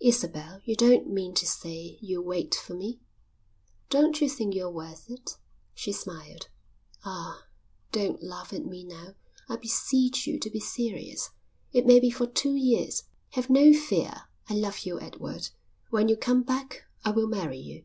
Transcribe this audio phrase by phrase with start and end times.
[0.00, 3.00] "Isabel, you don't mean to say you'll wait for me?"
[3.90, 5.38] "Don't you think you're worth it?"
[5.74, 6.46] she smiled.
[7.04, 7.46] "Ah,
[7.90, 9.16] don't laugh at me now.
[9.48, 11.30] I beseech you to be serious.
[11.72, 14.28] It may be for two years." "Have no fear.
[14.48, 15.48] I love you, Edward.
[15.90, 17.84] When you come back I will marry you."